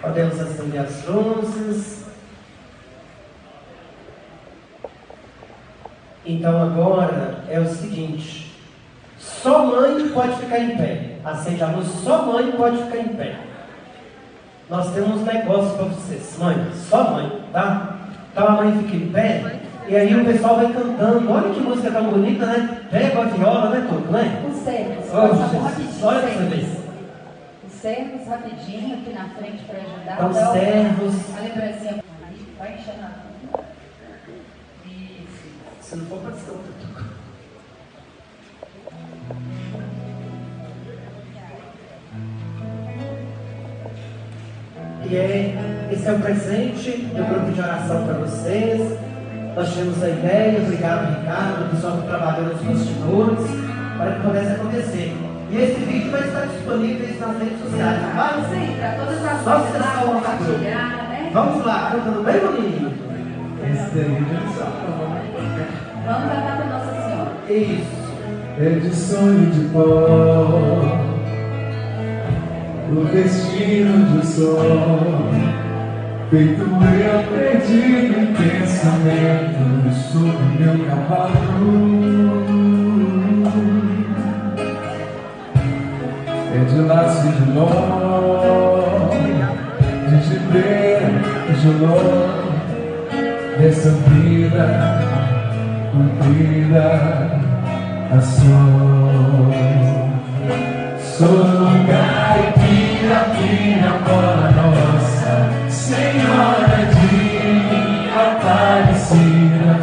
[0.04, 2.04] Podemos acender as luzes.
[6.26, 8.54] Então agora é o seguinte:
[9.18, 11.16] só mãe pode ficar em pé.
[11.24, 13.36] Acende a luz, só mãe pode ficar em pé.
[14.70, 17.96] Nós temos um negócio para vocês, mãe, só mãe, tá?
[18.34, 21.32] Então a mãe fica em pé e aí o pessoal vai cantando.
[21.32, 22.82] Olha que música tão bonita, né?
[22.92, 24.44] Pega a viola, né, Tudo, né?
[24.66, 26.50] Servos, Olha, olha pra você servos.
[26.50, 26.73] ver.
[27.84, 30.14] Os servos rapidinho aqui na frente para ajudar.
[30.14, 31.38] Então, Dá o- servos.
[31.38, 32.04] A lembrancinha
[32.58, 35.46] vai enchendo a Isso.
[35.82, 36.74] Se não for para ser outro.
[45.06, 48.98] E é, esse é o presente do grupo de oração para vocês.
[49.56, 53.46] Nós tivemos a ideia, obrigado Ricardo, o pessoal que trabalhou nos bastidores,
[53.98, 55.23] para que pudesse acontecer.
[55.54, 58.32] E esse vídeo vai estar disponível nas redes sociais, tá?
[58.34, 61.30] Vamos sim, para todas as Vamos pessoas o compartilhar, né?
[61.32, 62.92] Vamos lá, cantando bem bonito.
[63.62, 64.78] Esse daí já sabe.
[66.08, 67.32] Vamos cantar para Nossa Senhora.
[67.48, 68.04] Isso.
[68.60, 69.80] É de sonho de pó,
[72.90, 74.58] o destino de sol,
[76.32, 82.23] feito eu perdido em pensamento sobre meu cavalo.
[86.66, 87.68] De laço de nó,
[90.10, 91.10] de gibeira,
[91.60, 91.98] de ló,
[93.60, 94.66] dessa vida
[95.92, 96.88] cumprida
[98.12, 99.54] a sol.
[101.00, 101.46] Sou
[101.88, 105.34] caipira, filha bola nossa,
[105.70, 107.14] Senhora de
[108.24, 109.74] Aparecida,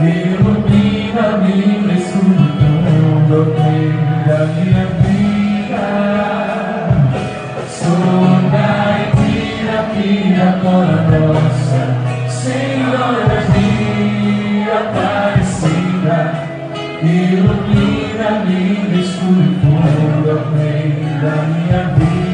[0.00, 2.50] ilumina-me no escuro
[3.28, 3.42] do
[4.26, 5.09] da minha vida.
[10.62, 11.80] Bola nossa,
[12.28, 16.18] Senhora de Aparecida,
[17.02, 22.29] ilumina-me no escuro fundo, amém da minha vida.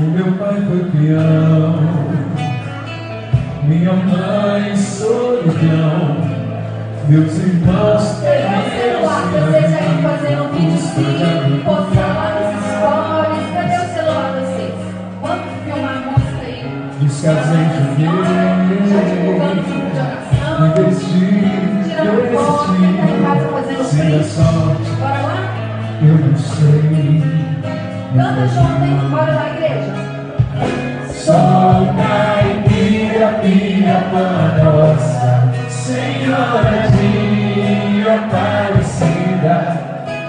[0.00, 1.74] O meu pai foi peão,
[3.64, 6.16] minha mãe solidão,
[7.06, 13.46] meus irmãos Pegar o celular, vocês aí fazendo um videozinho, postar lá nos stories.
[13.52, 14.74] Cadê o celular vocês?
[15.20, 16.60] Vamos filmar a música aí.
[17.00, 17.80] Descasei de
[18.88, 20.56] Já divulgando grupo de oração.
[20.78, 21.44] investir,
[21.86, 22.02] tá
[23.22, 25.38] casa fazendo se sorte Bora lá?
[26.02, 27.40] eu não sei.
[28.16, 28.98] Canta junto, hein?
[29.10, 29.49] Bora lá,
[32.00, 39.56] caipira, filha para nossa Senhora de Aparecida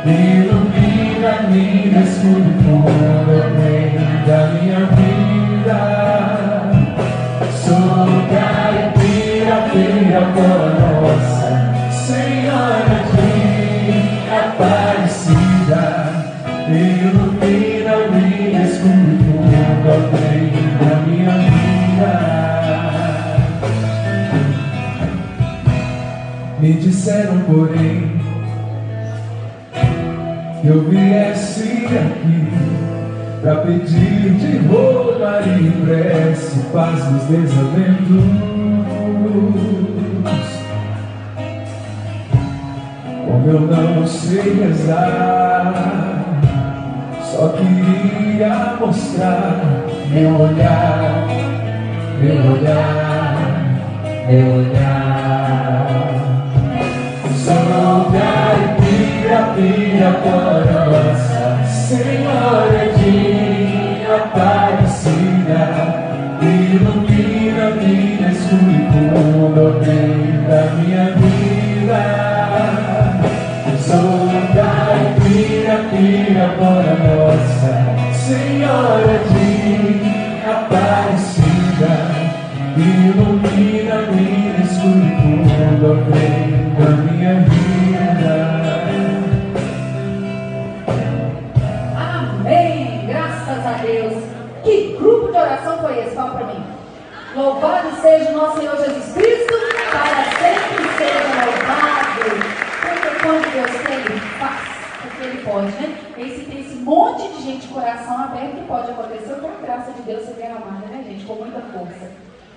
[0.06, 3.91] Ilumina-me no escuro fundo amém
[4.26, 5.20] da minha vida
[27.11, 28.21] disseram, porém,
[30.61, 32.47] que eu viesse aqui
[33.41, 38.23] pra pedir de roubar e prece paz nos desaventos.
[43.25, 45.73] Como eu não sei rezar,
[47.23, 51.27] só queria mostrar meu olhar,
[52.21, 53.38] meu olhar,
[54.29, 54.70] meu olhar.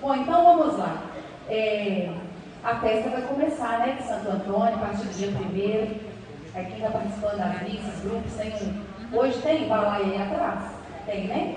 [0.05, 1.03] Bom, então vamos lá.
[1.49, 2.11] É,
[2.63, 3.97] a festa vai começar, né?
[3.99, 8.01] De Santo Antônio, a partir do dia 1 Aí quem está participando da missa, os
[8.03, 9.19] grupos, tem um.
[9.19, 10.73] Hoje tem balaia aí atrás?
[11.07, 11.57] Tem, né?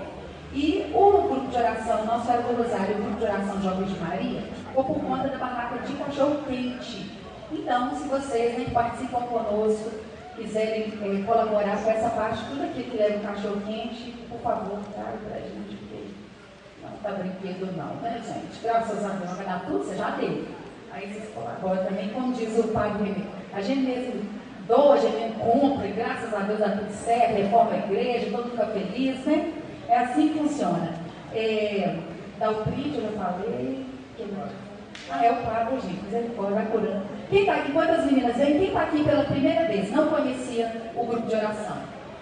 [0.54, 4.00] E o grupo de oração, Nossa Senhora do Rosário, o grupo de oração Jovens de
[4.00, 7.10] Maria, ficou por conta da barraca de cachorro quente.
[7.52, 9.90] Então, se vocês né, participam conosco,
[10.36, 14.78] quiserem eh, colaborar com essa parte, tudo aqui que leva o cachorro quente, por favor,
[14.94, 15.67] traga pra gente, porque não
[16.98, 18.62] está brinquedo não, né, gente?
[18.62, 20.44] Graças a Deus, dar tudo, você já deu.
[20.92, 23.26] Aí vocês colaboram também, como diz o padre Renê.
[23.52, 24.22] A gente mesmo
[24.66, 28.30] doa, a gente mesmo compra, e graças a Deus dá tudo certo, reforma a igreja,
[28.30, 29.52] todo mundo fica feliz, né?
[29.88, 30.92] É assim que funciona.
[31.34, 31.96] É,
[32.38, 33.86] dá o print, eu já falei.
[35.10, 37.02] Ah, é o Pablo, gente, misericórdia, vai curando.
[37.30, 38.58] Quem está aqui, quantas meninas vêm?
[38.58, 41.76] Quem está aqui pela primeira vez, não conhecia o grupo de oração?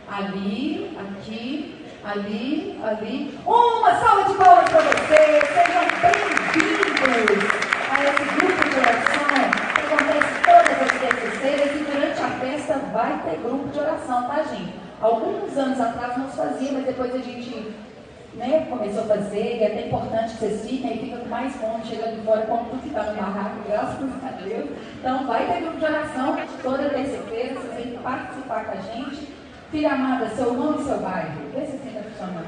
[0.09, 3.39] Ali, aqui, ali, ali.
[3.45, 7.51] Uma salva de palmas para vocês, sejam bem-vindos
[7.91, 9.27] a esse grupo de oração
[9.75, 14.43] que acontece todas as terças-feiras e durante a festa vai ter grupo de oração, tá,
[14.45, 14.73] gente?
[15.01, 17.75] Alguns anos atrás nós fazíamos, mas depois a gente
[18.35, 21.57] né, começou a fazer, e é até importante que vocês fiquem, aí fica com mais
[21.57, 24.71] fome, chegando fora, como tu ficar no barraco, graças a Deus.
[25.01, 29.26] Então, vai ter grupo de oração toda terça-feira, vocês vêm participar com a gente.
[29.71, 32.47] Filha amada, seu nome e seu bairro, vê se senta funcionando.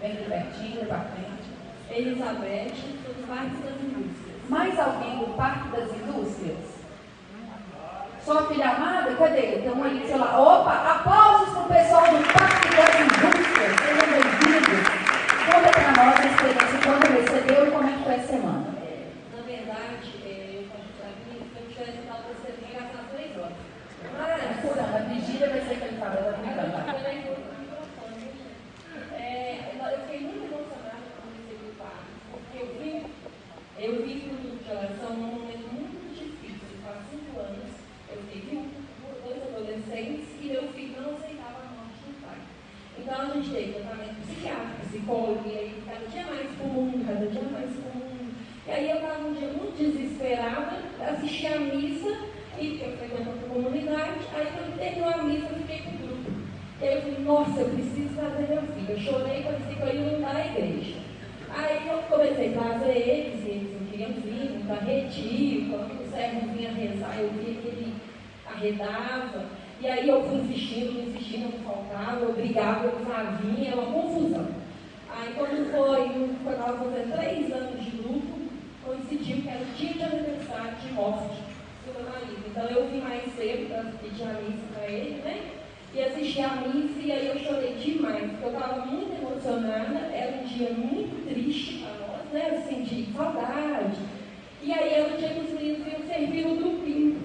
[0.00, 1.48] Vem aqui pertinho, para frente.
[1.90, 2.74] Elizabeth,
[3.04, 4.36] do Parque das Indústrias.
[4.50, 6.76] Mais alguém do Parque das Indústrias?
[8.22, 9.40] Sua filha amada, cadê?
[9.40, 10.38] Tem um aí, sei lá.
[10.38, 13.72] Opa, aplausos para o pessoal do Parque das Indústrias.
[13.80, 14.84] Sejam bem-vindos.
[15.46, 18.66] Conta para nós a experiência quando recebeu e como é que foi a semana.
[19.34, 20.68] Na verdade, é, eu
[21.00, 23.56] sabia que eu tivesse dado você ligar às três horas.
[24.18, 27.46] Mas, Furando, a vigília vai ser que ele fala, ela tá brincando.
[29.14, 32.92] É, eu fiquei muito emocionada quando recebi o parque, porque eu vi,
[33.78, 37.70] eu vi que o grupo de oração num momento muito difícil, faz cinco anos,
[38.10, 38.64] eu fiquei com
[39.22, 42.40] dois adolescentes e meu filho não aceitava a morte do pai.
[42.98, 47.42] Então a gente teve tratamento psiquiátrico, psicólogo, e aí cada dia mais comum, cada dia
[47.52, 48.32] mais comum.
[48.66, 52.16] E aí eu estava um dia muito desesperada, assisti a missa,
[52.58, 56.30] e eu frequento outra comunidade, aí quando terminou a missa eu fiquei com o grupo.
[56.80, 58.90] E aí eu falei, nossa, eu preciso trazer meu filho.
[58.90, 60.96] Eu chorei, parecia que eu ia inundar a igreja.
[61.50, 65.70] Aí eu comecei a trazer eles, e eles não queriam vir, não retiro.
[65.70, 66.48] Quando o servo
[67.12, 67.94] vinha eu via que ele
[68.46, 69.44] arredava.
[69.80, 72.88] E aí eu fui insistindo, insistindo, não faltava, eu brigava,
[73.42, 74.46] vinham, era uma confusão.
[75.10, 78.38] Aí quando foi, quando eu estava fazendo três anos de grupo,
[78.84, 81.42] coincidiu que era o dia de aniversário de morte
[81.84, 82.42] do meu marido.
[82.46, 85.50] Então eu vim mais cedo para pedir a missa para ele, né?
[85.94, 90.36] E assisti a missa e aí eu chorei demais, porque eu estava muito emocionada, era
[90.38, 92.50] um dia muito triste para nós, né?
[92.52, 93.96] Eu senti saudade.
[94.66, 97.22] E aí o dia que os meninos iam servir o grupinho.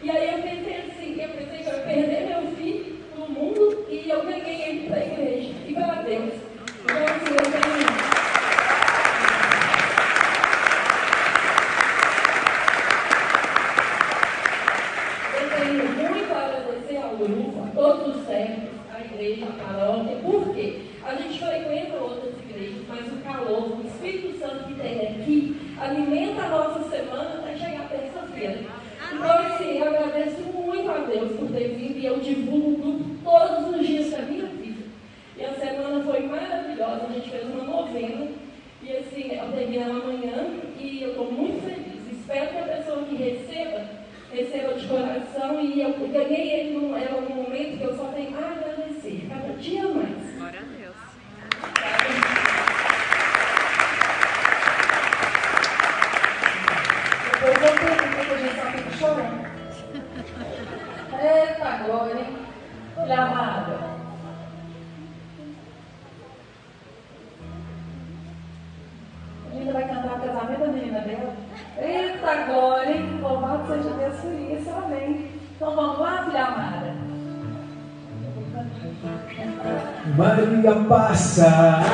[0.00, 3.84] E aí eu pensei assim, eu pensei que eu ia perder meu filho no mundo
[3.90, 5.54] e eu ganhei ele para a igreja.
[5.66, 6.34] E para Deus.
[6.84, 7.93] Então assim, eu.
[81.34, 81.93] Passa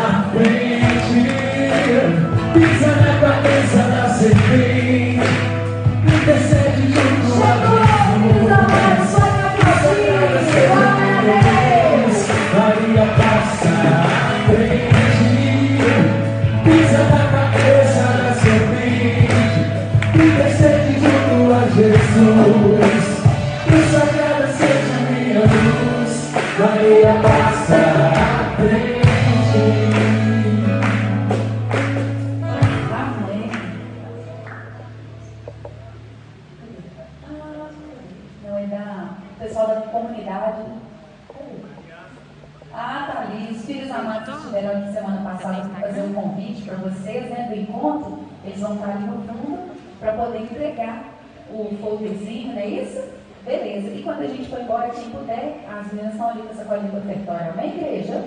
[42.73, 43.51] Ah, tá ali.
[43.51, 47.49] Os filhos amados que estiveram aqui semana passada para fazer um convite para vocês, né,
[47.49, 51.05] do encontro, eles vão estar ali no fundo para poder entregar
[51.51, 53.03] o folderzinho, não é isso?
[53.45, 53.89] Beleza.
[53.89, 56.91] E quando a gente for embora, quem puder, as meninas estão ali com essa colinha
[56.91, 57.53] do ofertório.
[57.53, 58.25] Amém, igreja?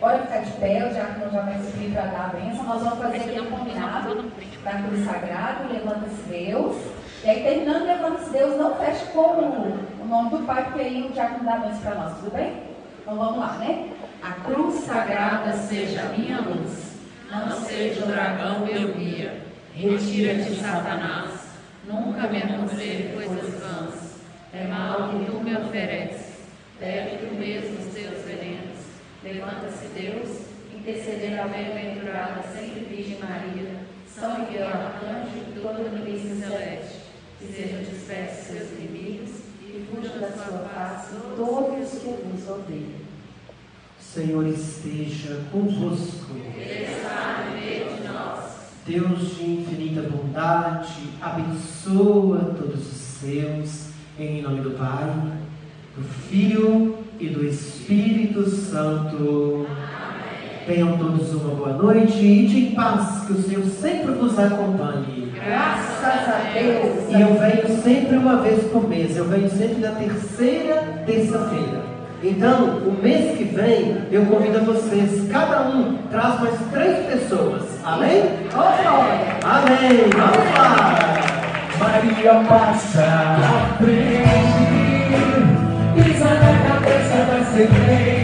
[0.00, 2.64] Bora ficar de pé, o diácono já vai subir para dar a bênção.
[2.64, 4.30] Nós vamos fazer aqui um combinado
[4.62, 6.76] da cruz sagrado, levanta-se Deus.
[7.24, 11.12] E aí, terminando levanta-se Deus, não feche com o, nome do Pai, porque aí o
[11.12, 12.62] diácono dá a bênção para nós, tudo bem?
[13.00, 13.90] Então vamos lá, né?
[14.22, 16.96] A cruz sagrada seja minha luz,
[17.30, 19.42] não seja o dragão meu guia.
[19.74, 21.30] Retira-te, Satanás.
[21.86, 24.14] Nunca me aconselhe coisas vãs.
[24.52, 26.34] É mal que tu me ofereces.
[26.78, 28.78] Bebe tu mesmo os teus venenos.
[29.22, 33.70] Levanta-se Deus, intercedendo a bem-aventurada sempre Virgem Maria,
[34.06, 37.00] São Miguel Arcanjo e toda a milícia celeste.
[37.38, 39.43] Que sejam dispersos seus inimigos
[39.74, 43.04] e fujam da sua face todos os que vos odeiam.
[44.00, 46.36] Senhor esteja convosco.
[46.56, 48.54] Ele está no meio de nós.
[48.86, 55.10] Deus de infinita bondade, abençoa todos os seus, em nome do Pai,
[55.96, 59.66] do Filho e do Espírito Santo.
[60.66, 65.30] Tenham todos uma boa noite e de paz, que o Senhor sempre vos acompanhe.
[65.34, 67.10] Graças a Deus.
[67.10, 71.82] E eu venho sempre uma vez por mês, eu venho sempre na terceira terça-feira.
[72.22, 77.62] Então, o mês que vem, eu convido a vocês, cada um traz mais três pessoas.
[77.84, 78.22] Amém?
[79.44, 80.08] Amém.
[80.16, 81.34] Vamos lá.
[81.78, 84.72] Maria passa à frente,
[85.94, 88.23] pisa na cabeça da serpente.